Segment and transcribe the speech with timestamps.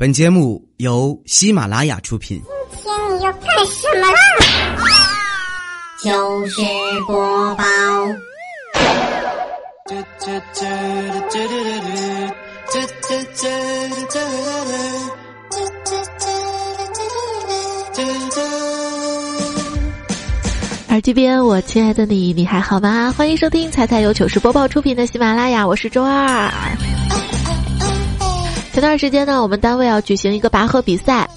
[0.00, 2.40] 本节目由喜马拉雅出品。
[2.72, 4.18] 今天你要干什么啦？
[6.02, 6.62] 糗事
[7.06, 7.64] 播报。
[20.88, 23.14] 耳机边，我亲爱的你，你还好吗？
[23.14, 26.50] 欢迎收听彩彩由糗事播报出品的喜马拉雅，我是周二。
[28.80, 31.28] 前段时间呢，我们单位要举行一个拔河比赛，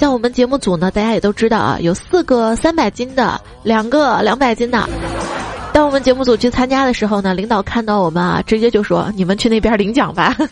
[0.00, 4.84] 像我们节目组呢，大家也都知道啊，有四个三百斤的，两个两百斤的。
[5.72, 10.36] 当我们节目组去参加的时候呢，领导看到我们啊，直接就说：“你们去那边领奖吧。”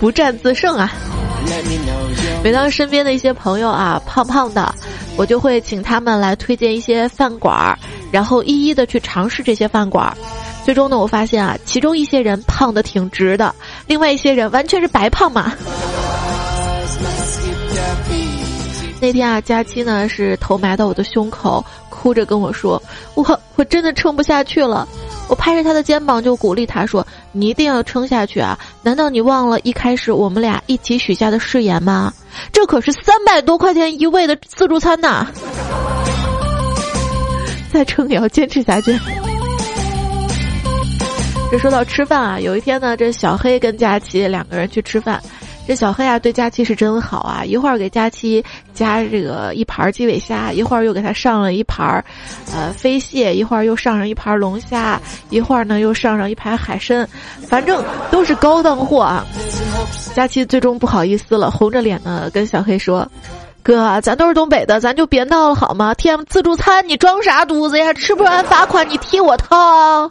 [0.00, 0.90] 不战自胜啊！
[2.42, 4.74] 每当身边的一些朋友啊胖胖的，
[5.18, 7.78] 我就会请他们来推荐一些饭馆儿，
[8.10, 10.16] 然后一一的去尝试这些饭馆儿。
[10.66, 13.54] 最终呢，我发现啊，其中一些人胖的挺直的，
[13.86, 15.54] 另外一些人完全是白胖嘛。
[19.00, 22.82] 那天啊，佳期呢是头埋到我的胸口，哭着跟我说
[23.14, 24.88] ：“我我真的撑不下去了。”
[25.30, 28.58] 我拍着他的肩膀就鼓励他说：“你一定要撑下去啊！
[28.82, 32.12] 难道你忘了一开始我们俩一起许下的誓言吗？
[32.52, 35.28] 这可是三百多块钱一位的自助餐呐！
[37.72, 38.98] 再撑也要坚持下去。”
[41.50, 45.20] 这说到吃饭啊，有一天呢，这小黑跟佳琪两个人去吃饭。
[45.66, 47.44] 这小黑啊，对佳期是真好啊！
[47.44, 52.04] 一会儿给佳期加这个一盘鸡尾虾，一会儿又给他上了一盘，
[52.54, 57.08] 呃，飞蟹，一会儿又上上一盘龙虾，一会儿呢又上上一盘海参，
[57.48, 59.26] 反正都是高档货啊！
[60.14, 63.08] 佳期最终不好意思了，红着脸呢跟小黑说
[63.64, 65.92] ：“哥，咱都是东北的，咱就别闹了好吗？
[65.94, 67.92] 天，自助餐你装啥犊子呀？
[67.92, 70.08] 吃不完罚款你替我掏，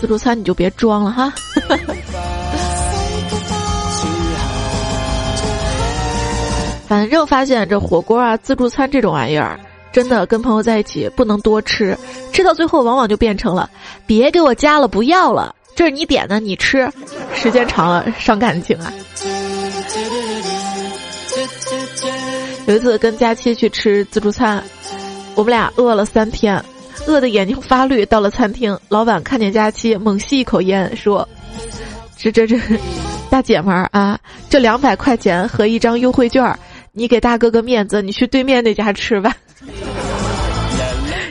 [0.00, 1.32] 自助餐你就别装了哈。
[6.88, 9.60] ”反正发现这火锅啊、自助餐这种玩意儿，
[9.92, 11.94] 真的跟朋友在一起不能多吃，
[12.32, 13.68] 吃到最后往往就变成了
[14.06, 16.90] 别给我加了，不要了，这是你点的，你吃，
[17.34, 18.90] 时间长了伤感情啊。
[22.66, 24.64] 有一次跟佳期去吃自助餐，
[25.34, 26.64] 我们俩饿了三天，
[27.06, 28.04] 饿得眼睛发绿。
[28.06, 31.28] 到了餐厅，老板看见佳期，猛吸一口烟，说
[32.16, 32.58] ：“这这这，
[33.30, 34.18] 大姐们儿啊，
[34.50, 36.58] 这两百块钱和一张优惠券。”
[36.92, 39.36] 你给大哥哥面子，你去对面那家吃吧。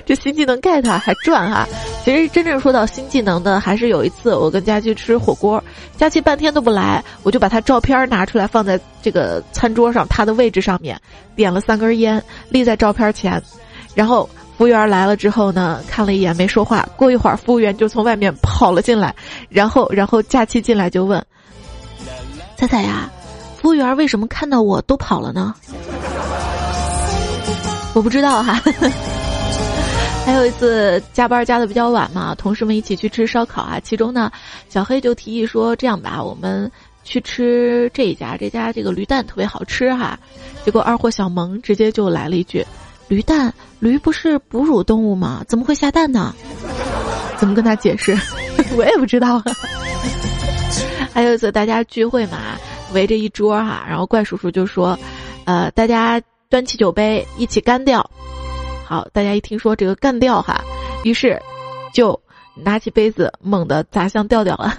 [0.06, 1.68] 这新技能 get 还赚哈！
[2.06, 5.62] 其实真正说到新技能的，还是有一次我跟佳琪吃火锅，
[5.98, 10.98] 佳琪半天都不来，我就把他照片拿出来放在这个餐桌上他的位置上面，
[11.36, 13.42] 点了三根烟立在照片前，
[13.94, 19.13] 然后服务员来了之后呢，看了一眼没说话，过一会儿服务员就从外面跑了进来，
[19.50, 21.23] 然后然后假期进来就问
[22.57, 23.09] ：“彩彩呀。”
[23.62, 25.53] 服务员为什么看到我都跑了呢？
[27.94, 28.62] 我不知道哈。
[30.25, 34.31] 还有一次加班加的比较晚嘛，同事们一起去吃烧烤啊，其中呢，
[34.69, 36.69] 小黑就提议说：“这样吧，我们
[37.03, 40.19] 去吃这一家，这家这个驴蛋特别好吃哈。”
[40.66, 42.66] 结果二货小萌直接就来了一句
[43.07, 45.44] ：“驴蛋，驴不是哺乳动物吗？
[45.47, 46.34] 怎么会下蛋呢？”
[47.38, 48.18] 怎么跟他解释？
[48.75, 49.41] 我也不知道。
[51.13, 52.38] 还有一次大家聚会嘛。
[52.94, 54.97] 围着一桌哈，然后怪叔叔就说
[55.44, 58.09] ：“呃，大家端起酒杯，一起干掉。”
[58.88, 60.63] 好，大家一听说这个干掉哈，
[61.03, 61.38] 于是
[61.94, 62.18] 就
[62.56, 64.78] 拿起杯子猛地砸向调调了。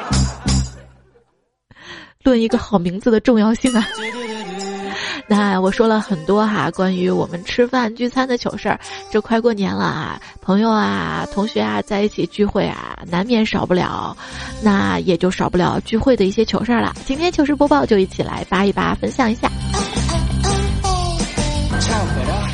[2.24, 3.86] 论一个好名字的重要性啊！
[5.30, 8.80] 那我说了很多哈，关于我们吃饭聚餐的糗事儿。
[9.12, 14.16] 这快过年了啊，朋友啊、同学啊在一起聚会啊，难免少不了，
[14.60, 16.96] 那也就少不了聚会的一些糗事儿了。
[17.06, 19.48] 今天糗事播报就一起来扒一扒，分享一下。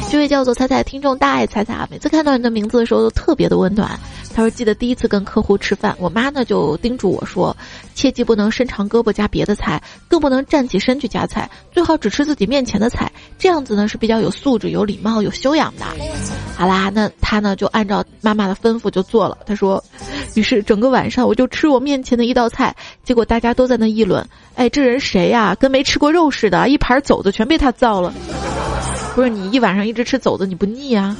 [0.08, 3.98] 这位叫做彩彩听众大爱彩彩啊，每次看到你的名字的时候都特别的温暖。
[4.34, 7.56] 他说：“记得第一次跟客户吃饭，我妈呢就叮嘱我说，
[7.94, 15.84] 切记不能伸长胳膊夹别的菜，更不能站起身去夹菜，最好只吃自己面前的菜，这样子呢是比较有素质、有礼貌、有修养的。”
[16.54, 19.38] 好啦，那他呢就按照妈妈的吩咐就做了。
[19.46, 19.82] 他说
[20.34, 25.54] ：“于是整个晚上我就吃我面前的一道菜，结果大家都在那议论，哎，这人谁呀？
[25.58, 28.12] 跟没吃过肉似的，一盘肘子全被他造了。”
[29.16, 31.16] 不是你一晚上一直吃肘子，你不腻啊？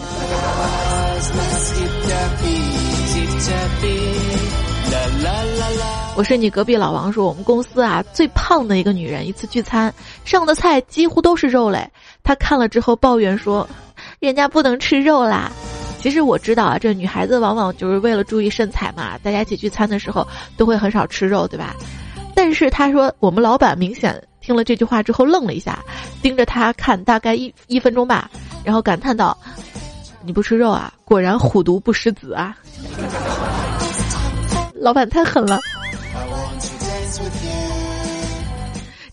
[6.15, 9.91] 我是你隔壁老王说，我们公司啊最胖的一个女人，一次聚餐
[10.27, 11.89] 上的菜几乎都是肉类，
[12.23, 13.67] 她看了之后抱怨说，
[14.21, 15.51] 人家不能吃肉啦。
[15.99, 20.29] 其实我知道啊，这女孩子往往就是为了注意身材嘛，大家一起聚餐的时候
[20.59, 21.75] 都会很少吃肉，对吧？
[22.35, 25.83] 但是他说，我们老板明显听了这句话之后愣了一下，
[26.23, 28.31] 盯着他看大概一一分钟吧，
[28.63, 29.37] 然后感叹道
[30.25, 30.95] ：“你不吃肉啊？
[31.05, 32.57] 果然虎毒不食子啊！”
[34.79, 35.59] 老板太狠了。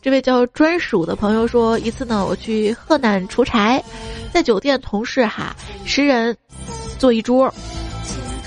[0.04, 3.84] 这位叫专属的朋友说，一次呢，我去河南出差，
[4.32, 6.38] 在酒店，同事哈十人
[7.00, 7.52] 坐一桌，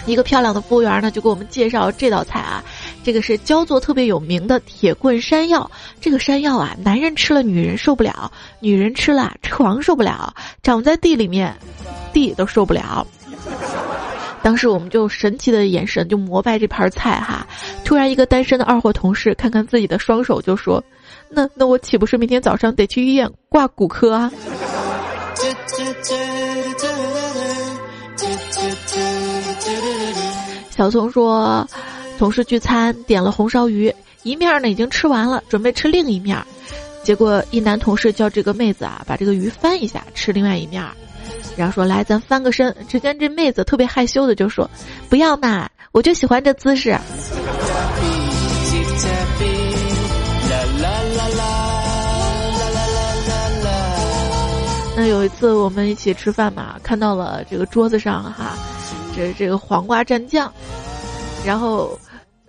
[0.07, 2.63] 一个漂亮的服务员呢就给我们介绍这道菜啊。
[3.07, 5.71] 这个是焦作特别有名的铁棍山药，
[6.01, 11.57] 这个山药啊，男人吃了女人受不了，女人吃了床受不了，长在地里面，
[12.13, 13.07] 地都受不了。
[14.43, 17.47] 当时我们就神奇的眼神就膜拜这盘菜哈，
[17.85, 20.83] 突然一个单身的二货同事看看自己的双手就说
[21.31, 24.33] ：“那那我岂不是明天早上得去医院挂骨科啊？”
[30.71, 31.65] 小松说。
[32.19, 36.37] 同事聚餐点了红烧鱼，一面呢已经吃完了，准备吃另一面，
[37.03, 40.83] 结果一男同事叫这个妹子啊把这个鱼翻一下吃另外一面，
[41.57, 42.75] 然后说来咱翻个身。
[42.89, 44.69] 只见这妹子特别害羞的就说
[45.09, 46.99] ：“不要嘛，我就喜欢这姿势。”
[54.97, 58.57] 那有一次我们一起吃饭嘛，看到了这个桌子上哈，
[59.15, 60.51] 这这个黄瓜蘸酱，
[61.45, 61.97] 然后。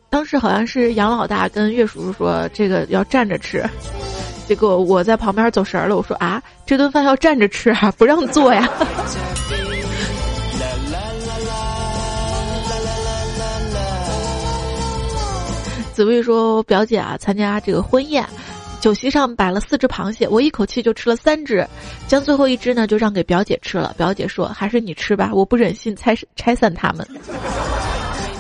[0.09, 3.63] 当时好像是杨老大跟岳叔叔说这个要站着吃，
[4.48, 8.68] 结果我在旁边走神了，我说啊，这顿饭要站着吃啊，不让坐呀。
[15.94, 18.24] 紫薇说，表姐啊参加这个婚宴，
[18.80, 21.68] 酒席上摆了四只螃蟹，我一口气就吃了三只，
[22.07, 23.95] 将最后一只呢就让给表姐吃了。
[23.98, 27.06] 表姐说还是你吃吧，我不忍心拆拆散他们。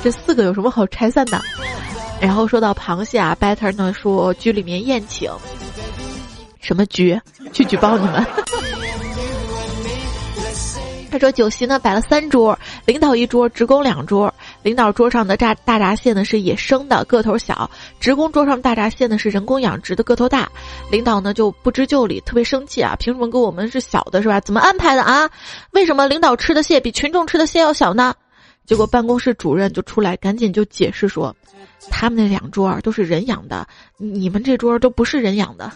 [0.07, 1.37] 这四个有什么好拆散的？
[2.21, 5.29] 然后说到螃蟹啊，Better 呢说局里面宴请，
[6.61, 7.19] 什么局？
[7.51, 8.25] 去举报你们。
[11.11, 14.33] 他说酒席呢摆了三桌，领导一桌，职工两桌。
[14.63, 17.69] 领导桌上的炸大闸蟹呢是野生的，个头小；
[17.99, 20.49] 职工桌上大闸蟹呢是人工养殖的，个头大。
[20.89, 22.95] 领导呢就不知就里，特别生气啊！
[22.97, 24.39] 凭什么给我们是小的，是吧？
[24.39, 25.29] 怎么安排的啊？
[25.71, 28.15] 为什么领导吃的蟹比群众吃的蟹要小呢？
[28.67, 31.35] 结果办公室主任就出来，赶紧就解释说，
[31.89, 33.65] 他们那两桌都是人养的，
[33.97, 35.71] 你们这桌都不是人养的。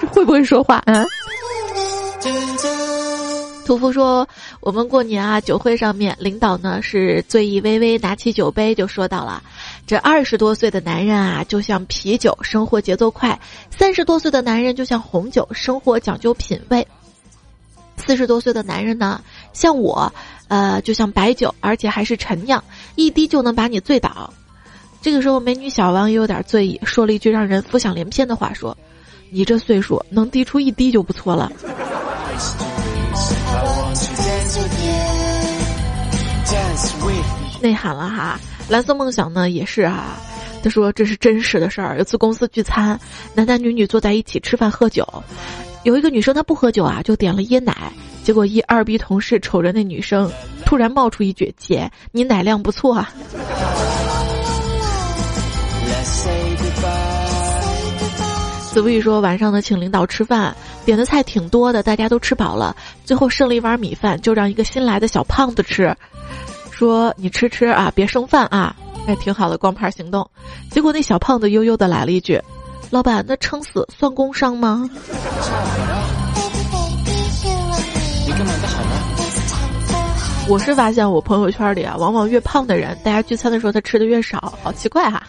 [0.00, 0.82] 这 会不会说话？
[0.86, 1.06] 嗯。
[3.66, 4.26] 屠夫说，
[4.60, 9.42] 我们过年啊，酒会上面，领导呢是醉意微微，拿起酒杯就说到了，
[9.86, 13.38] 这二十多岁的男人啊，就像啤酒，生活节奏快；
[13.70, 16.82] 三十多岁的男人就像红酒，生活讲究品味；
[17.98, 19.20] 四十多岁的男人呢，
[19.58, 20.12] 像我。
[20.48, 22.64] 呃，就像白酒，而且还是陈酿，
[22.94, 24.32] 一滴就能把你醉倒。
[25.02, 28.74] 这个时候，美女小王也有点醉意，说了一句让人浮想联翩的话：“说，
[29.28, 31.52] 你这岁数能滴出一滴就不错了。”
[37.60, 38.40] 内涵了哈，
[38.70, 40.16] 蓝色梦想呢也是哈，
[40.62, 41.98] 他说这是真实的事儿。
[41.98, 42.98] 有次公司聚餐，
[43.34, 45.06] 男男女女坐在一起吃饭喝酒，
[45.82, 47.92] 有一个女生她不喝酒啊，就点了椰奶。
[48.28, 50.30] 结果一二逼同事瞅着那女生，
[50.66, 53.10] 突然冒出一句：“姐，你奶量不错啊。”
[58.70, 65.96] 子不语说晚上呢，请领导吃饭，点的菜挺多的，大家都吃饱了，最后剩了一碗米饭，就让一个新来的小胖子吃，
[66.70, 68.76] 说：“你吃吃啊，别剩饭啊。”
[69.08, 70.30] 哎，挺好的光盘行动。
[70.70, 72.38] 结果那小胖子悠悠的来了一句
[72.92, 74.86] ：“老板，那撑死算工伤吗？”
[80.48, 85.22] 我是发现我朋友圈里啊，往往越胖的人，大家聚餐的时候他吃的越少，好奇怪哈。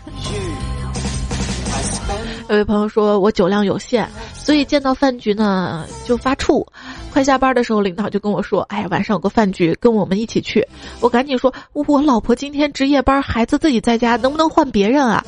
[2.47, 6.65] 有位朋友说我酒量有限，所以见到饭局呢就发怵。
[7.11, 10.65] 快下班的时候，领导就跟我说：“哎，晚上有个饭局，跟我们一起去。”
[11.01, 15.23] 我赶紧说：“我老婆今天值夜班，孩子自己在家，能不能换别人啊？”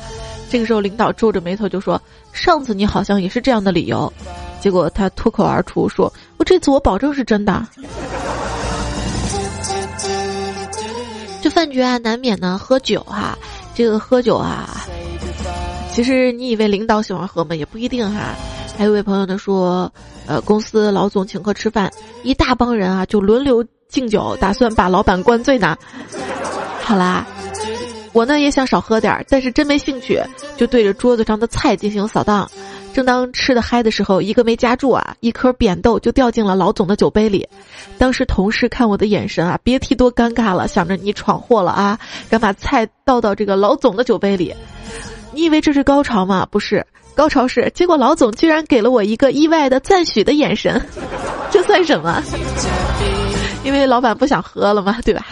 [0.50, 2.02] 这个时候，领导皱着眉头就说
[2.34, 4.12] ：“上次你好像也是这样的理由。”
[4.62, 7.68] 结果他脱口而出说：“我这次我保证是真的。”
[11.42, 13.36] 这饭局啊，难免呢喝酒哈。
[13.74, 14.86] 这个喝酒啊，
[15.92, 17.56] 其实你以为领导喜欢喝吗？
[17.56, 18.36] 也不一定哈。
[18.78, 19.92] 还有位朋友呢说，
[20.28, 21.92] 呃，公司老总请客吃饭，
[22.22, 25.76] 一大帮人啊就轮流敬酒，打算把老板灌醉呢。
[26.84, 27.26] 好啦，
[28.14, 30.22] 我呢也想少喝点儿，但是真没兴趣，
[30.58, 32.48] 就对着桌子上的菜进行扫荡。
[32.94, 37.48] 正当吃的嗨的时候，一个没夹住啊，一颗扁豆就掉进了老总的酒杯里。
[37.98, 41.98] 当时同事看我的眼神啊，别提多尴尬了，想着你闯祸了啊，
[42.30, 44.54] 敢把菜倒到这个老总的酒杯里。
[45.32, 46.46] 你以为这是高潮吗？
[46.52, 50.82] 不是，高潮是结果老总居然给了我一个意外的赞许的眼神，
[51.50, 52.22] 这算什么？
[53.64, 55.26] 因为老板不想喝了嘛，对吧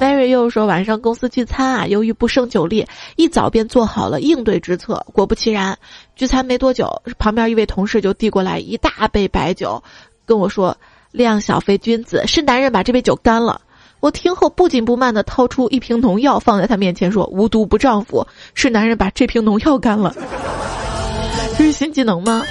[0.00, 5.04] ？Mary 又说晚上公司聚餐啊，由于不胜酒力，一早便做好了应对之策。
[5.12, 5.78] 果不其然，
[6.16, 9.82] 聚餐没多久，旁边一位同事就递过来一大杯白酒，
[10.24, 10.74] 跟我说
[11.12, 13.60] ：“量小非君子，是男人把这杯酒干了。”
[14.00, 20.14] 我听后不紧不慢地掏出一瓶农药放在他面前说：“无毒不丈夫，是男人把这瓶农药干了。”
[21.58, 22.42] 这是新技能吗？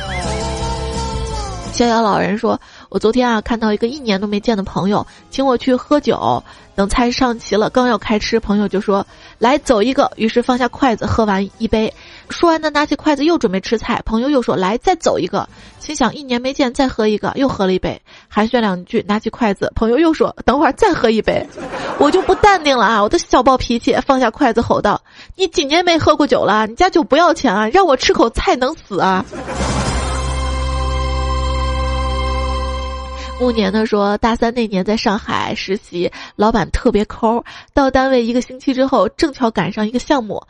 [1.74, 2.62] 逍遥老人说。
[2.90, 6.44] 我昨天啊，看到一个一年都没见的朋友，请我去喝酒。
[6.76, 9.06] 等菜上齐了，刚要开吃，朋友就说
[9.38, 11.94] ：“来走一个。”于是放下筷子，喝完一杯。
[12.30, 15.48] 说完呢，拿起筷子又准备吃菜，朋友又说：“来再走一个。”
[15.80, 21.46] 心想一年没见，再喝一个，又喝了一杯，寒暄两句，拿起筷子，朋友又说：“等会儿再喝一杯。”
[22.00, 23.04] 我就不淡定了啊！
[23.04, 25.02] 我的小暴脾气，放下筷子吼道
[25.36, 26.66] ：“你几年没喝过酒了？
[26.66, 27.68] 你家酒不要钱啊？
[27.68, 29.26] 让我吃口菜能死啊？”
[33.40, 37.46] 暮年的说，大三那年在上海实习，老板特别抠。
[37.74, 40.44] 到单位一个星期之后，正巧赶上一个项目，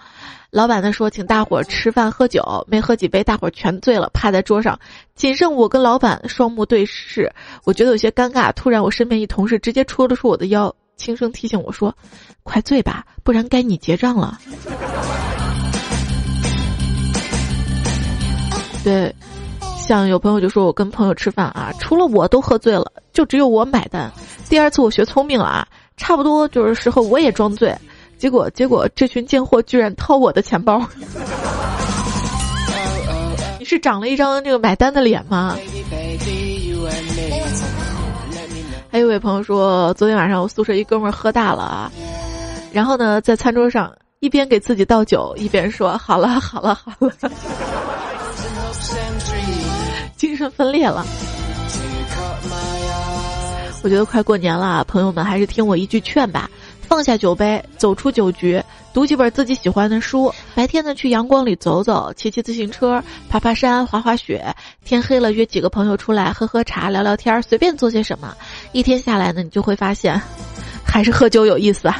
[0.49, 4.79] 老板呢说请大伙儿吃饭喝酒，没喝几杯，大伙儿全醉了，趴在桌上，
[5.15, 7.31] 仅剩我跟老板双目对视，
[7.63, 8.51] 我觉得有些尴尬。
[8.53, 11.95] 突然，我身边一同事直接戳了戳我的腰，轻声提醒我说
[12.41, 14.39] ：“快醉吧，不然该你结账了。”
[18.83, 19.13] 对。
[19.89, 24.11] 像有朋友就说我跟朋友吃饭啊，除了我都喝醉了，就只有我买单。
[24.47, 25.67] 第二次我学聪明了啊，
[25.97, 27.75] 差不多就是时候我也装醉，
[28.15, 30.79] 结果结果这群贱货居然掏我的钱包。
[33.57, 35.57] 你是长了一张这个买单的脸吗？
[38.91, 41.91] 还有位朋友说，昨天晚上我宿舍一哥们儿喝大了啊，
[42.71, 47.11] 然后呢在餐桌上一边给自己倒酒，一边说好了好了好了。
[50.39, 51.05] 精神分裂了。
[53.83, 56.49] 我觉得快过年了，朋友们还是听我一句劝吧，
[56.87, 60.33] 放下酒杯，走出酒局，读几本自己喜欢的书。
[60.55, 64.55] 白天呢，去阳光里走走，骑骑自行车，爬爬山，滑滑雪。
[64.85, 68.33] 天黑了，约几个朋友出来喝喝茶，聊聊天，随便做些什么。
[68.71, 70.21] 一天下来呢，你就会发现，
[70.85, 71.99] 还是喝酒有意思啊。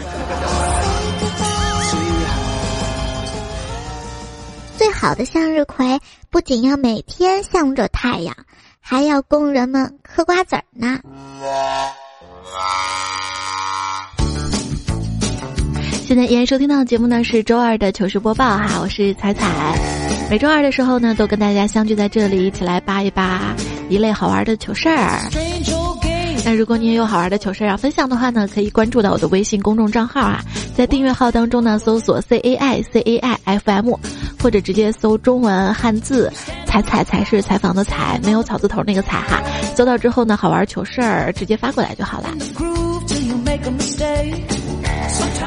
[4.78, 6.00] 最好的向日葵
[6.32, 8.36] 不仅要每天向着太阳，
[8.80, 11.00] 还要供人们嗑瓜子儿呢。
[16.06, 19.76] 现在依然收听到的节目呢是周二的糗事播报哈，我是彩彩。
[20.30, 23.56] 每周二的时候呢，都跟大家相聚在这里，一起来扒一扒
[23.90, 25.20] 一类好玩的糗事儿。
[26.46, 30.44] 那如果你也有好玩的糗事要分享的话呢，可以关注到我的微信公众账号啊，
[30.76, 33.94] 在订阅号当中呢搜索 C A I C A I F M，
[34.42, 36.32] 或者直接搜中文汉字
[36.66, 39.42] “采采才是采访的采”，没有草字头那个采哈。
[39.76, 42.30] 搜到之后呢，好玩糗事儿直接发过来就好了。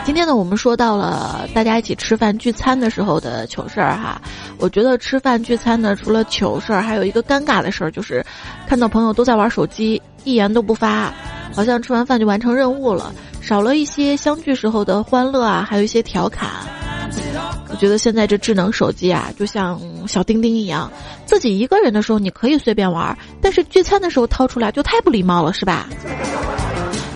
[0.05, 4.21] 今天呢，我们说到了大家一起吃饭聚餐的时候的糗事儿哈。
[4.59, 8.25] 我觉得吃饭聚餐呢，除了糗事儿，还有一个尴尬的事儿，就是
[8.67, 11.13] 看到朋友都在玩手机，一言都不发，
[11.55, 16.51] 好像吃完饭就完成任务了，少了一些相聚时候的欢乐啊，还有一些调侃。
[17.69, 20.91] 我觉得现在这智能手机啊，就像小钉钉一样，
[21.25, 25.89] 自己一个人的时候你可以随便玩，但是聚餐的时候掏出来就太不礼貌了，是吧？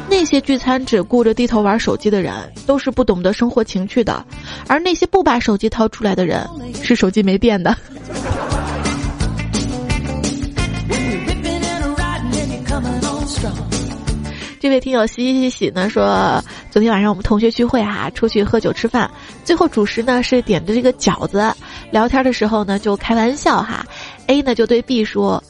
[0.09, 2.33] 那些聚餐只顾着低头玩手机的人，
[2.65, 4.25] 都是不懂得生活情趣的；
[4.67, 6.49] 而那些不把手机掏出来的人，
[6.83, 7.77] 是手机没电的。
[14.59, 19.09] 这位听友喜喜喜喜呢说，昨天晚上我们同学聚会哈，出去喝酒吃饭，
[19.47, 21.55] 最后主食呢是点的这个饺子，
[21.93, 23.87] 聊天的时候呢就开玩笑哈
[24.27, 25.43] ，A 呢就对 B 说。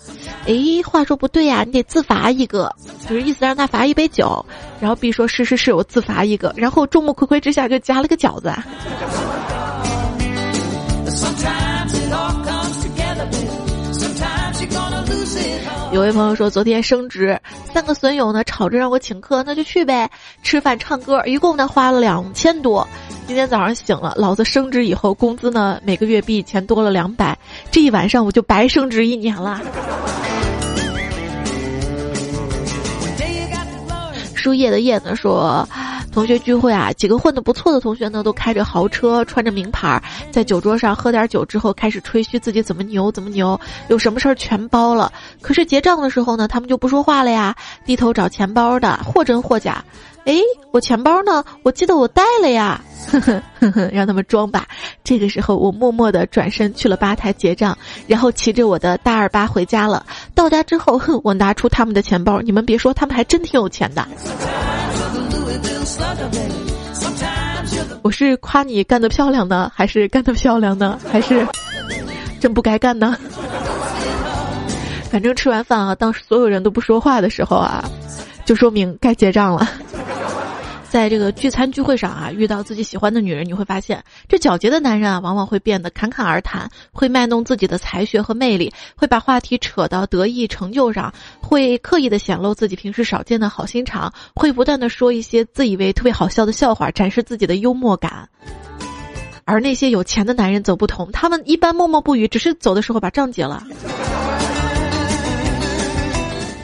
[0.47, 2.73] 哎，话说不对呀，你得自罚一个，
[3.09, 4.45] 就是意思让他罚一杯酒。
[4.81, 8.53] 然后 B 说：“是是是，我自罚一个。”然后众目睽睽之下就加了个饺子。
[15.97, 17.41] 有位朋友说，昨天升职，
[17.73, 20.11] 三个损友呢吵着让我请客，那就去呗，
[20.43, 22.87] 吃饭唱歌，一共呢花了两千多。
[23.27, 27.39] 今天早上醒了，老子升职以后工资呢每个月比以前多了两百，
[27.71, 29.59] 这一晚上我就白升职一年了。
[34.37, 35.67] 输液的叶子说，
[36.17, 45.13] 同学聚会啊，几个混得不错的同学呢，都开着豪车，穿着名牌，在酒桌上喝点酒之后，开始吹嘘自己怎么牛怎么牛，有什么事儿全包了。
[45.43, 47.55] 可是结账的时候呢，他们就不说话了呀，
[47.85, 49.85] 低头找钱包的，或真或假。
[50.25, 50.37] 哎，
[50.71, 51.45] 我钱包呢？
[51.63, 52.81] 我记得我带了呀。
[53.13, 54.67] 呵呵呵呵，让他们装吧。
[55.05, 60.07] 这个时候，我默默地转身去了吧台结账，然后骑着我的大二八回家了。
[60.35, 64.09] 到家之后，哼，我拿出他们的钱包，你们别说，他们还真挺有钱的。
[68.03, 71.47] 我是夸你干得漂亮呢，还是干得漂亮呢，还是
[72.41, 73.17] 真不该干呢？
[75.11, 77.85] 反正吃完饭啊，当所有人都不说话的时候啊，
[78.45, 79.69] 就说明该结账了。
[80.89, 98.29] 在这个聚餐聚会上啊，遇到自己喜欢的女人，你会发现，这皎洁的男人啊，往往会变得侃侃而谈，会卖弄自己的才学和魅力，会把话题扯到得意成就上，会刻意的显露自己平时少见的好心肠，会不断的说一些自以为特别好笑的笑话，展示自己的幽默感。
[99.45, 103.63] 而那些有钱的男人则不同，他们一般默默不语，只是走的时候把账结了。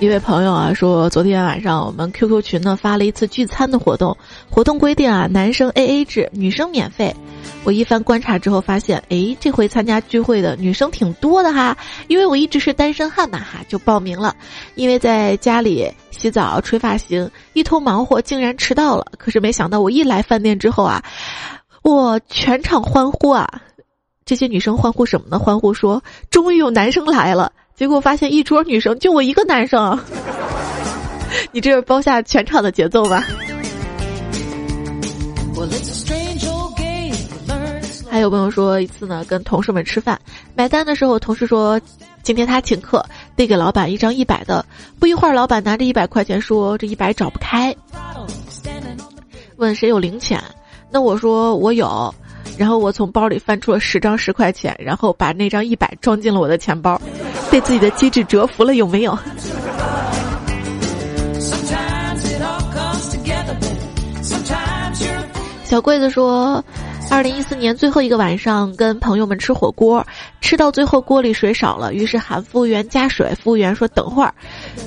[0.02, 4.16] 一位朋友啊说，昨天晚上我们 QQ 群呢发了一次聚餐的活动，
[4.50, 7.14] 活动规定啊，男生 AA 制，女生免费。
[7.62, 11.78] 我一番观察之后发现，哎，这回参加聚会的女生挺多的哈，
[12.08, 14.34] 因为我一直是单身汉呐哈，就报名了。
[14.74, 19.06] 因为在家里洗澡、吹发型，一通忙活，竟然迟到了。
[19.18, 21.00] 可是没想到我一来饭店之后啊，
[21.84, 23.48] 我全场欢呼啊！
[24.24, 25.38] 这些女生欢呼什么呢？
[25.38, 27.52] 欢呼说，终于有男生来了。
[27.76, 29.98] 结果发现一桌女生就我一个男生，
[31.50, 33.24] 你这是包下全场的节奏吧？
[38.10, 40.20] 还有朋友说一次呢，跟同事们吃饭，
[40.54, 41.80] 买单的时候，同事说
[42.22, 43.04] 今天他请客，
[43.36, 44.64] 递给老板一张一百的。
[45.00, 47.74] 不一会儿，老板拿着一百块钱说这一百找不开，
[49.56, 50.38] 问谁有零钱？
[50.90, 52.14] 那我说我有。
[52.58, 57.00] 然后我从包里翻出了十张十块钱，然后把那张一百装进了我的钱包，
[57.52, 59.14] 被自己的机智折服了，有没有？
[65.62, 66.64] 小桂子说，
[67.10, 70.02] 二零一四年最后一个晚上跟朋友们吃火锅，
[70.40, 74.32] 吃到最后锅里水少了，于是喊服务员加水，服务员说等会儿，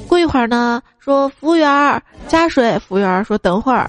[0.07, 3.87] 过一会儿呢，说服务员加水，服务员说等会儿，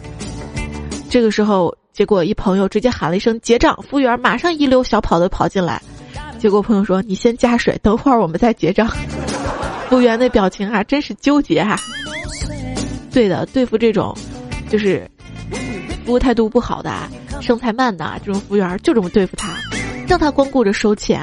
[1.09, 1.75] 这个时候。
[1.97, 5.81] 结果一朋友直接喊了一声结账，服务员马上一溜小跑的跑进来。
[6.47, 8.87] 结果朋友说：“你先加水，等会儿我们再结账。”
[9.91, 11.77] 服务员的表情啊，真是纠结哈。
[13.11, 14.17] 对的，对付这种
[14.71, 15.11] 就是
[16.05, 16.93] 服务态度不好的、
[17.41, 19.57] 生菜慢的这种服务员，就这么对付他，
[20.07, 21.21] 让他光顾着收钱。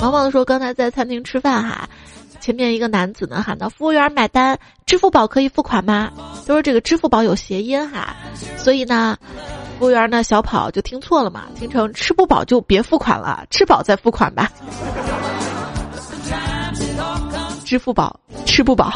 [0.00, 1.88] 毛毛说：“刚才在餐厅吃饭哈。”
[2.40, 6.10] 前面一个男子呢喊道：“服务员买单，支付宝可以付款吗？”
[6.44, 8.16] 都说这个支付宝有谐音哈，
[8.56, 9.16] 所以呢，
[9.78, 14.50] 服务员呢小跑就听错了嘛，听成吃不饱就别付款了，吃饱再付款吧。
[17.64, 18.92] 支付宝吃不饱。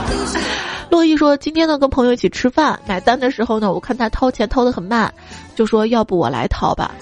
[0.90, 5.12] 洛伊说：“今天呢跟朋友一起吃饭，买单的时候呢，我看他掏钱掏的很慢，
[5.54, 6.92] 就说要不我来掏吧。”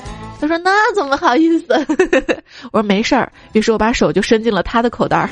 [0.41, 1.67] 他说：“那怎么好意思？”
[2.71, 5.29] 我说：“没事儿。”于是我把手就伸进了他的口袋儿。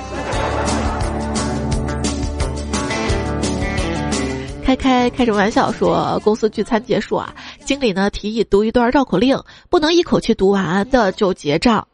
[4.66, 7.32] 开开开着玩笑说：“公司聚餐结束啊，
[7.64, 11.86] 经理呢提议读一段绕口令，不能一口气读完的就结账。”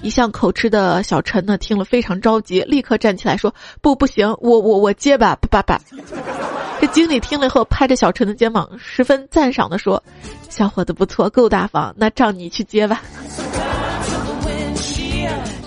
[0.00, 5.80] 一向口吃的小陈呢听了非常着急，立刻站起来说：“不，不行，我我我接吧，爸爸。
[6.80, 10.00] ”这经理听了后，拍着小陈的肩膀，十分赞赏的说
[10.48, 11.92] ：“小伙子不错，够大方。
[11.96, 13.02] 那账你去结吧。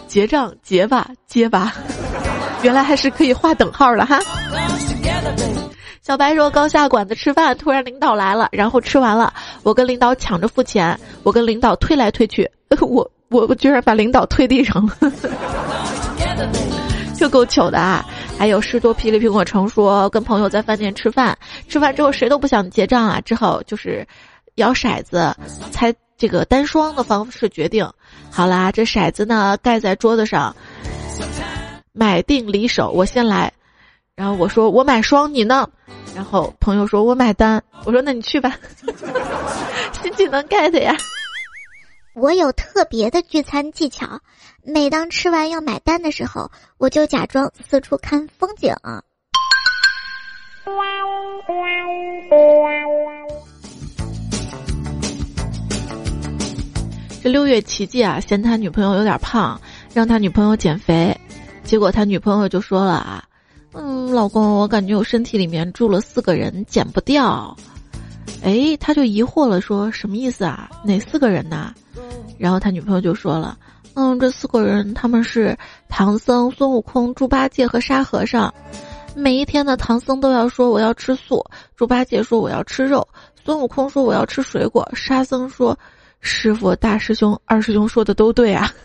[0.08, 1.76] 结账结吧，结吧。
[2.64, 4.18] 原来还是可以画等号的哈。”
[6.06, 14.98] 小白说：“刚下馆子吃饭，突然领导来了，然后吃完了，我跟领导抢着付钱，我跟领导推来推去， 我我我居然把领导推地上了，
[17.16, 18.06] 就够糗的啊！”
[18.38, 21.38] 还有士多啤梨苹果橙说，跟朋友在饭店吃饭，
[21.70, 24.06] 吃饭之后谁都不想结账啊，只好就是
[24.56, 25.34] 摇骰子，
[25.72, 27.90] 猜这个单双的方式决定。
[28.30, 30.54] 好啦，这骰子呢盖在桌子上，
[31.94, 33.54] 买定离手，我先来。
[34.16, 35.68] 然后我说我买双，你呢？
[36.16, 38.56] 然后朋友说我买单，我说那你去吧，
[40.04, 40.96] 新技能 get 呀。
[42.14, 44.20] 我有特别的聚餐技巧，
[44.64, 48.76] 每当吃完要买单的时候，我就假装四处看风景。
[57.24, 59.60] 这六月奇迹啊，嫌他女朋友有点胖，
[59.92, 61.20] 让他女朋友减肥，
[61.64, 63.33] 结果他女朋友就说了啊，嗯，
[64.14, 67.56] 老公，我感觉我身体里面住了四个人，减不掉。
[68.44, 70.70] 哎，他就疑惑了，说什么意思啊？
[70.84, 71.74] 哪四个人呐？
[72.38, 73.58] 然后他女朋友就说了，
[73.96, 75.58] 嗯，这四个人他们是
[75.90, 78.54] 唐僧、孙悟空、猪八戒和沙和尚。
[79.16, 81.46] 每一天呢，唐僧都要说我要吃素，
[81.76, 83.08] 猪八戒说我要吃肉，
[83.44, 85.78] 孙悟空说我要吃水果，沙僧说，
[86.20, 88.72] 师傅、大师兄、二师兄说的都对啊。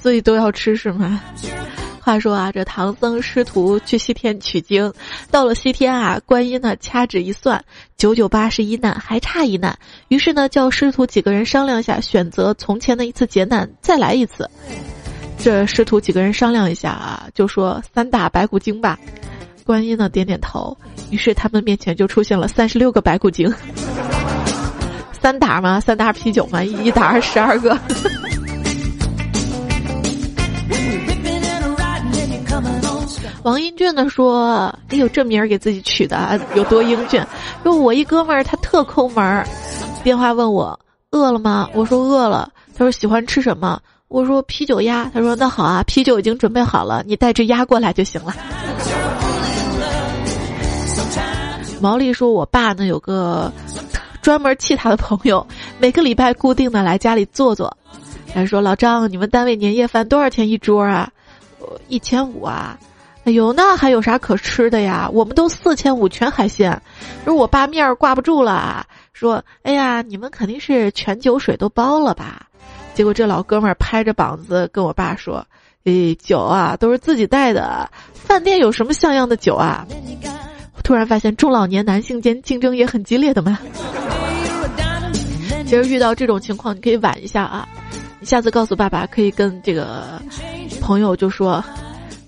[0.00, 1.20] 所以都要吃是吗？
[2.10, 4.92] 话说啊，这唐僧师徒去西天取经，
[5.30, 7.64] 到了西天啊，观音呢掐指一算，
[7.96, 14.50] 九九八十一难，还差一难，于是呢叫师徒几个人商量一下，选择从前的一次劫难再来一次。
[15.38, 18.98] 这师徒几个人商量一下啊，就说三打白骨精吧。
[19.64, 20.76] 观音呢点点头，
[21.10, 23.48] 于是他们面前就出现了三十六个白骨精。
[25.22, 25.78] 三打吗？
[25.78, 26.60] 三打啤酒吗？
[26.64, 27.78] 一打十二个。
[33.42, 37.24] 王英俊呢说：“哎呦，这名儿给自己取的 有多英俊？
[37.62, 39.46] 说我一哥们儿他特抠门儿，
[40.04, 40.78] 电话问我
[41.10, 41.68] 饿了吗？
[41.72, 42.50] 我说饿了。
[42.76, 43.80] 他说喜欢吃什么？
[44.08, 45.10] 我说啤酒鸭。
[45.14, 48.34] 他说那好啊，啤酒已经准备好了，你带只鸭过来就行了。”
[51.80, 53.50] 毛利说：“我爸呢有个
[54.20, 55.46] 专门气他的朋友，
[55.78, 57.74] 每个礼拜固定的来家里坐坐。
[58.34, 61.08] 他说老张，你们单位年夜饭多少钱一桌啊？
[61.88, 62.78] 一千五啊。”
[63.24, 65.08] 哎呦，那还有啥可吃的呀？
[65.12, 66.80] 我们都四千五全海鲜，
[67.24, 72.46] 说我爸面儿挂不住了，说：“哎呀，你们肯定是全酒水都包了吧？”
[72.94, 75.46] 结果这老哥们儿拍着膀子跟我爸说
[75.84, 79.86] ：“诶，酒啊都是自己带的，饭店有什么像样的酒啊？”
[80.82, 83.58] 突然发现中老年男性间竞争也很激烈的嘛。
[85.66, 87.68] 其实遇到这种情况，你可以晚一下啊，
[88.18, 90.20] 你下次告诉爸爸，可以跟这个
[90.80, 91.62] 朋友就说。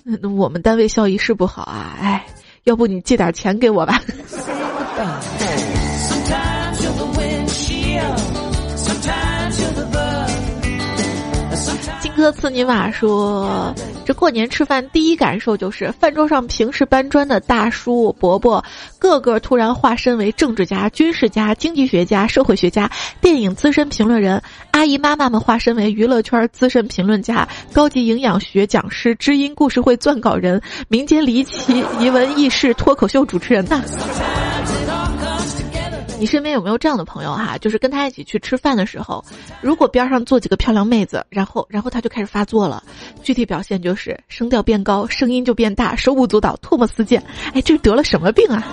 [0.04, 2.26] 那 我们单位效益是不好啊，哎，
[2.64, 4.00] 要不你借点钱给我吧。
[12.22, 13.74] 哥次尼玛说
[14.06, 18.64] ：“这过年吃饭第一感受就是，饭桌上平时搬砖的大叔伯伯，
[18.96, 22.88] 个个突然化身为政治家、军事家、经济学家、社会学家、
[23.20, 24.38] 电影资深评论人；
[24.70, 33.82] 阿姨妈妈们化身为娱乐圈资深评论家、高级营养学讲师、知音故事会撰稿人、民间离奇疑闻轶事脱口秀主持人呐。”
[36.22, 37.58] 你身边有没有这样的朋友哈？
[37.58, 39.24] 就是跟他一起去吃饭的时候，
[39.60, 42.80] 如果边上坐几个漂亮妹子，然后然后他就开始发作了。
[43.24, 47.20] 具体表现就是声调变高，声音就变大，手舞足蹈，唾沫四溅。
[47.54, 48.62] 哎，这得了什么病啊？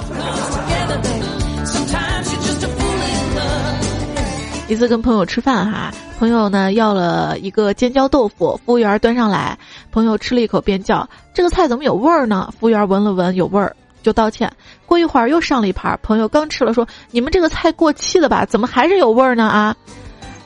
[4.70, 9.58] 一次跟朋友吃饭哈，朋友呢要了一个尖椒豆腐，服务员端上来，
[9.92, 13.76] 朋友吃了一口便叫：“这个菜怎么有味儿呢？”服务员闻了闻，有味儿。
[14.02, 14.52] 就道歉。
[14.86, 18.46] 过一会儿又上了一盘，朋友刚吃了，说：“你们这个菜过期了吧？
[18.46, 19.76] 怎么还是有味儿呢？”啊！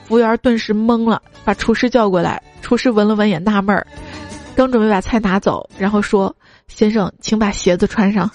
[0.05, 2.41] 服务员顿时懵了，把厨师叫过来。
[2.61, 3.85] 厨师闻了闻也纳闷儿，
[4.55, 6.35] 刚准备把菜拿走，然后说
[6.67, 8.29] ：“先生，请把鞋子穿上。”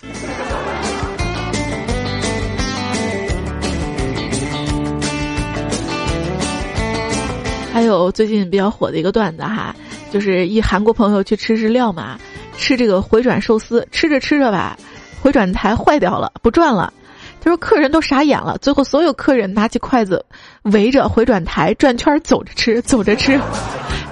[7.72, 9.72] 还有最近比较火的一个段子哈，
[10.11, 12.18] 就是一韩国朋友去吃日料嘛，
[12.57, 14.76] 吃这个回转寿司，吃着吃着吧。
[15.20, 16.92] 回转台坏掉了，不转了。
[17.40, 18.59] 他说客人都傻眼了。
[18.59, 20.24] 最后所有客人拿起筷子，
[20.62, 23.40] 围着回转台转圈走着吃，走着吃。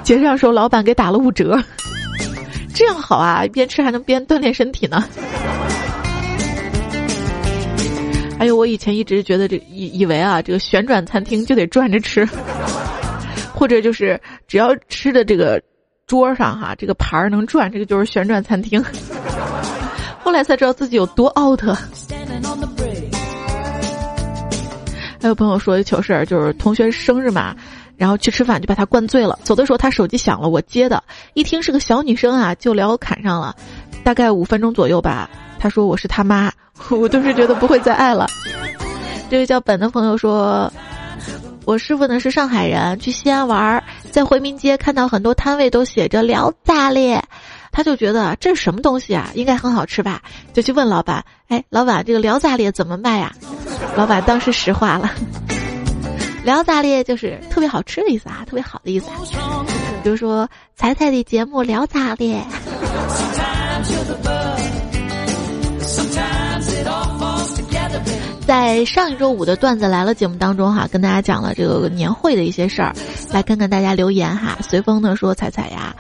[0.03, 1.61] 结账时候老板给打了五折，
[2.73, 5.05] 这样好啊，边吃还能边锻炼身体呢。
[8.38, 12.29] 还有我以前一直觉得这以以为啊，这个旋转餐厅就得转着吃，
[13.53, 15.61] 或者就是只要吃的这个
[16.07, 18.85] 桌上哈，这个盘儿能转，这个就是旋转餐厅。
[20.27, 21.62] 后来才知道自己有多 out。
[25.23, 27.55] 还有朋友说一糗事儿，就是同学生日嘛，
[27.97, 29.39] 然后去吃饭就把他灌醉了。
[29.45, 31.01] 走的时候他手机响了，我接的，
[31.35, 33.55] 一听是个小女生啊，就聊侃上了，
[34.03, 35.31] 大概五分钟左右吧。
[35.61, 36.51] 他说我是他妈，
[36.91, 38.27] 我就是觉得不会再爱了。
[39.31, 40.73] 这位叫本的朋友说，
[41.65, 47.23] 我师傅呢是上海人，去西安玩，在回民街看到很多摊位都写着聊炸裂。
[47.77, 49.31] 他就觉得这是什么东西啊？
[49.35, 50.23] 应该很好吃吧？
[50.55, 53.31] 就去问老板：“哎，老板，这个聊炸裂怎么卖呀？”
[53.95, 55.12] 老板当时实话了
[56.43, 59.11] ：“聊炸裂就是特别好吃的意思啊，特别好的意思。
[60.03, 62.43] 比如说彩彩的节目聊炸裂。”
[68.47, 72.95] 在上一周五的段子来了节目当中哈，跟大家讲了这个年会的一些事儿，
[73.31, 74.57] 来看看大家留言哈。
[74.67, 75.95] 随风呢说：“彩彩呀。”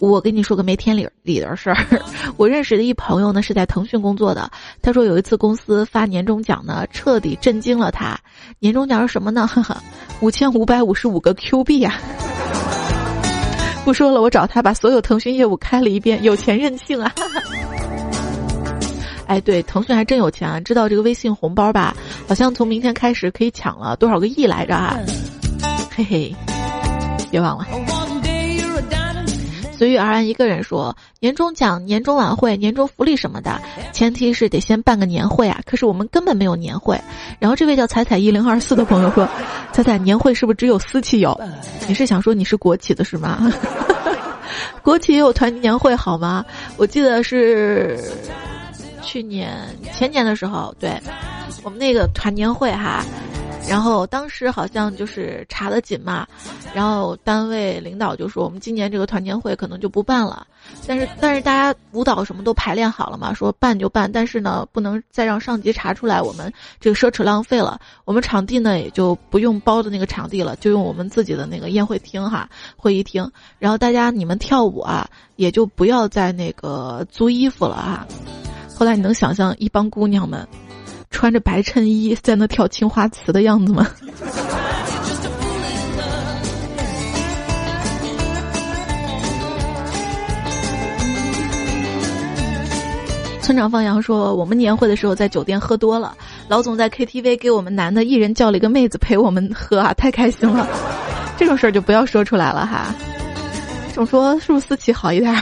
[0.00, 1.76] 我跟你说个没天理理的事儿，
[2.36, 8.18] 我认识的一朋友呢是在腾讯工作的，他说有一次公司发年终奖呢，彻底震惊了他。
[8.58, 9.48] 年终奖是什么呢？
[10.20, 11.94] 五千五百五十五个 Q 币呀！
[13.84, 17.12] 不说了，我找他把所有腾讯业务开了一遍，有钱任性啊！
[19.26, 20.58] 哎，对，腾讯还真有钱啊！
[20.60, 21.94] 知道这个微信红包吧？
[22.26, 24.98] 好像从明天开始可以抢了，多少个亿来着啊？
[25.94, 26.34] 嘿嘿，
[27.30, 27.66] 别忘了。
[29.80, 33.58] 随遇而安一个人说：“年终奖、年终晚会、年终福利什么的，
[33.94, 35.58] 前提是得先办个年会啊。
[35.64, 37.00] 可是我们根本没有年会。”
[37.40, 39.26] 然后这位叫彩彩一零二四的朋友说
[39.72, 41.34] ：“彩彩，年会是不是只有私企有？
[41.88, 43.50] 你是想说你是国企的是吗？
[44.84, 46.44] 国企也有团年会好吗？
[46.76, 47.98] 我记得是
[49.00, 49.50] 去年
[49.94, 50.92] 前年的时候，对
[51.62, 53.02] 我们那个团年会哈。”
[53.68, 56.26] 然后当时好像就是查的紧嘛，
[56.74, 60.44] 然后单位领导就说我们今年这个团年会可能就不办了，
[60.88, 78.06] 但是但是大家舞蹈什么都排练好了嘛，说办就办，但是呢不能再让上级查出来我们这个奢侈浪费了，我们场地呢也就不用包的那个场地了，就用我们自己的那个宴会厅哈会议厅，然后大家你们跳舞啊也就不要再那个租衣服了啊，
[78.74, 80.44] 后来你能想象一帮姑娘们。
[81.10, 83.86] 穿着白衬衣在那跳青花瓷的样子吗？
[93.42, 100.68] 村长放羊说，我们年会的时候在酒店喝多了，老总在 KTV 给我们男的一人叫了一个妹子陪我们喝啊，太开心了。
[101.36, 102.94] 这种事儿就不要说出来了哈。
[103.92, 105.34] 总说是不是私企好一点？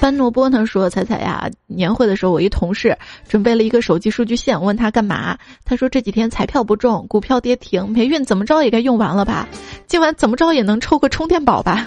[0.00, 2.96] 班诺波呢说：“彩彩呀，年会的时候，我一同事
[3.28, 5.36] 准备了一个手机数据线，问他干嘛？
[5.64, 9.48] 他说这几天彩票不中，股票跌停，霉运怎么着也该用完了吧？
[9.88, 11.84] 今晚怎么着也能抽个充电宝吧？”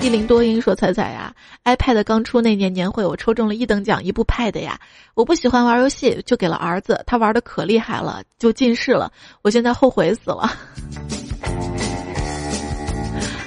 [0.00, 4.80] 一零多音说：“彩彩呀，iPad 刚出那年年会，我抽中了一等奖一部 Pad 呀。
[5.14, 9.12] 我不喜欢玩游戏，就给了儿子，他玩的可厉害了，就近视了。
[9.42, 10.50] 我现在后悔死了。”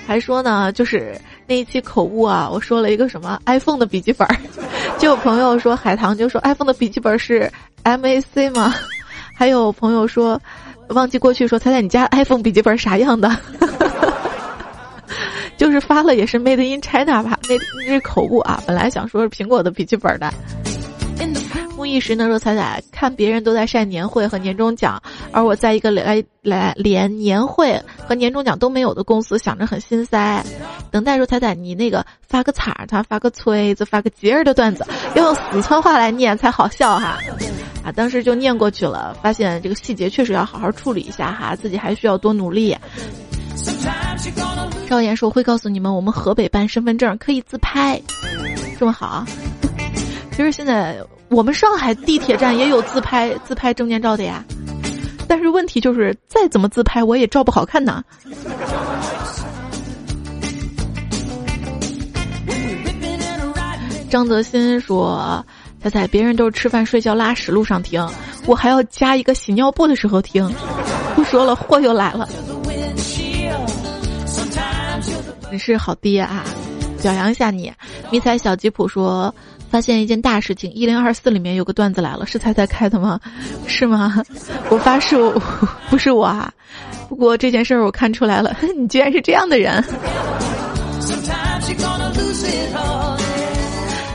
[0.06, 1.18] 还说呢，就是
[1.52, 4.26] 那一期口误啊，我说了一个什么 iPhone 的笔记本，
[4.98, 7.52] 就有朋友说海棠就说 iPhone 的笔记本是
[7.84, 8.74] MAC 吗？
[9.36, 10.42] 还有朋友说
[10.90, 13.30] 忘记过去说猜猜你家 iPhone 笔记本啥样的？
[15.58, 17.38] 就是发了也是 Made in China 吧？
[17.50, 20.34] 那那是口误啊，本来想说是苹果的笔记本的。
[21.82, 27.76] 木一时呢说彩彩看别人都在晒年会和年终奖，而我在一个来来连年会
[28.08, 30.46] 和年终奖都没有的公司，想着很心塞。
[30.92, 37.18] 等待说彩彩你那个发个彩，他发个催子，发个节日的段子，要用四川话来念才好笑哈。
[37.84, 42.78] 啊，当时就念过去了，发现这个细节确实要好好处理一下哈，自己还需要多努力。
[44.88, 48.00] 赵岩说会告诉你们，我们河北办身份证可以自拍，
[48.78, 49.26] 这么好。
[50.30, 51.04] 其实现在。
[51.32, 54.44] 我们上海地铁站也有自拍自拍证件照的呀，
[55.30, 58.04] 但是问题就是再怎么自拍我也照不好看呐。
[64.10, 65.44] 张泽新说
[65.82, 68.06] ：“彩彩，别人都是吃饭、睡觉、拉屎路上听，
[68.46, 70.54] 我还要加一个洗尿布的时候听。”
[71.16, 72.28] 不说了，货又来了。
[75.50, 76.44] 你是好爹啊，
[77.02, 77.72] 表扬一下你。
[78.10, 79.34] 迷彩小吉普说。
[79.72, 83.18] 发现一件大事情，一零二四里面有个段子来了，是猜猜开的吗？
[83.66, 84.22] 是吗？
[84.70, 85.16] 我发誓，
[85.90, 86.52] 不是我啊。
[87.08, 89.82] 不过这件事儿我看出来了， 你居然是这样的人。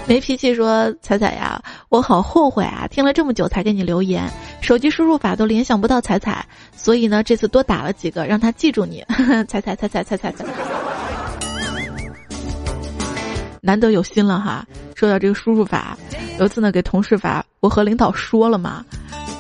[0.09, 4.23] 没脾气说彩彩呀，我好后悔啊，听了这么久才给你留言，
[4.61, 9.05] 手机输入法都联想不到彩彩，所以呢这次多打了几个，让他记住你。
[9.49, 10.45] 彩彩彩彩彩彩彩。
[13.67, 15.99] 难得有心了哈，说到这个输入法，
[16.39, 18.85] 有次呢给同事发，我和领导说了嘛，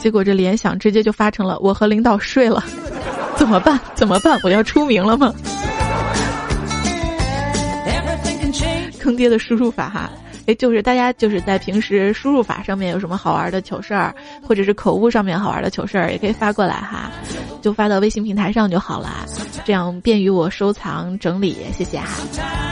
[0.01, 2.65] 结果这联想直接就发成了我和领导睡了，
[3.39, 3.79] 怎么办？
[3.95, 4.37] 怎么办？
[4.43, 5.33] 我要出名了吗？
[8.99, 10.11] 坑爹的输入法哈，
[10.47, 14.13] 哎，就是大家就是在平时输入法上面有什么好玩的糗事儿，
[14.43, 17.13] 或者是口误上面好玩的糗事儿，也可以发过来哈，
[17.63, 19.25] 就发到微信平台上就好了，
[19.65, 22.66] 这样便于我收藏整理，谢谢哈。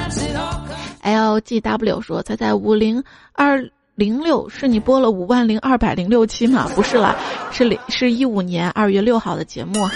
[1.04, 3.62] L G W 说：“猜猜五零二
[3.94, 6.66] 零六是你播了五万零二百零六期吗？
[6.74, 7.14] 不是了，
[7.52, 9.92] 是零是一五年二月六号的节目哈。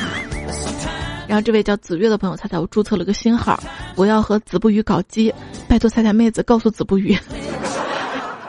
[1.26, 3.58] 然后这位叫子月的朋友，猜猜我注册了个新号，
[3.96, 5.34] 我要和子不语搞基，
[5.66, 7.18] 拜托猜猜妹子告诉子不语，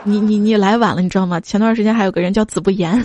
[0.03, 1.39] 你你你来晚了，你知道吗？
[1.39, 3.01] 前段时间还有个人叫子不言。”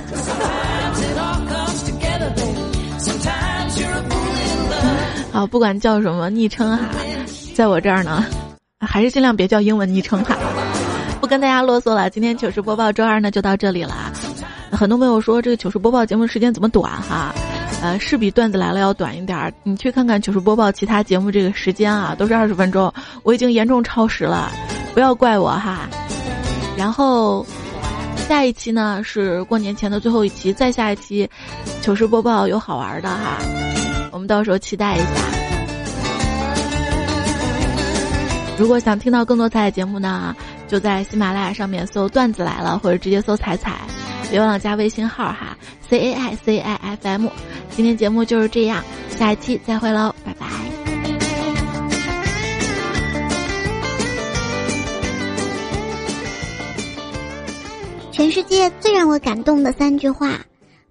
[5.31, 6.89] 好，不管叫什么昵称哈，
[7.55, 8.25] 在我这儿呢，
[8.87, 10.37] 还是尽量别叫英文昵称哈。
[11.21, 14.13] 不跟大家啰嗦了，今天糗事播报周二呢就到这里了。
[14.71, 17.33] 很多朋友说这个糗事播报节目时间怎么短哈？
[17.81, 19.53] 呃，是比段子来了要短一点儿。
[19.63, 22.93] 你去看看糗事播报其他节目这个时间啊，都是二十分钟，
[23.23, 24.51] 我已经严重超时了，
[24.93, 25.89] 不要怪我哈。
[26.77, 27.47] 然后
[28.29, 31.29] 下一期呢是过年前的最后一期，再下一期
[31.81, 33.39] 糗事播报有好玩的哈，
[34.11, 35.34] 我们到时候期待一下。
[38.57, 40.35] 如果想听到更多彩彩节目呢，
[40.69, 43.81] 就在喜马拉雅上面搜“段子来了”或者直接搜“彩彩”，
[44.31, 47.29] 别忘了加微信号哈，c a i c i f m。
[47.71, 50.47] 今天节目就是这样，下一期再会喽，拜拜。
[58.13, 60.39] 全世界最让我感动的三句话：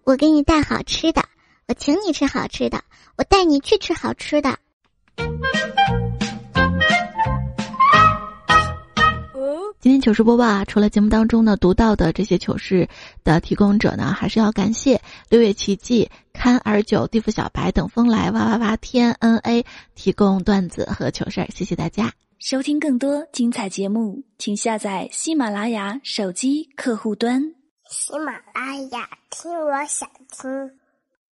[0.04, 1.23] 我给你带好吃的，
[1.69, 2.82] 我请你吃好吃的，
[3.17, 4.58] 我带你去吃好吃的。
[9.79, 12.88] 今天糗事播报啊，除了节目当中呢读到的这些糗事
[13.23, 22.13] 的提供者呢，还是要感谢六月奇迹、看二九、地府小白等风来哇哇哇天 N A 提供段子和糗事儿，谢谢大家。
[22.39, 27.41] 收听更多精彩节目，请下载喜马拉雅手机客户端。
[27.89, 30.83] 喜马拉雅，听我想听。